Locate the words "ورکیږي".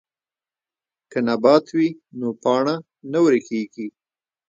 3.25-3.87